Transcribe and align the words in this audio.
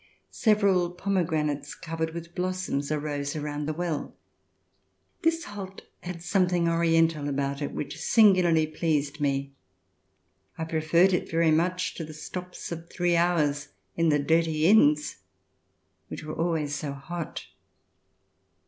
Several 0.31 0.89
pomegranates 0.89 1.75
covered 1.75 2.15
with 2.15 2.33
blossoms 2.33 2.91
arose 2.91 3.35
around 3.35 3.67
the 3.67 3.73
well. 3.73 4.15
This 5.21 5.43
halt 5.43 5.83
had 6.01 6.23
something 6.23 6.67
oriental 6.67 7.29
about 7.29 7.61
it 7.61 7.71
which 7.71 8.01
singularly 8.01 8.65
pleased 8.65 9.21
me. 9.21 9.53
I 10.57 10.63
preferred 10.63 11.13
it 11.13 11.29
very 11.29 11.51
much 11.51 11.93
to 11.93 12.03
the 12.03 12.15
stops 12.15 12.71
of 12.71 12.89
three 12.89 13.15
hours 13.15 13.67
in 13.95 14.09
the 14.09 14.17
dirty 14.17 14.65
inns 14.65 15.17
which 16.07 16.23
were 16.23 16.33
always 16.33 16.73
so 16.73 16.93
hot. 16.93 17.45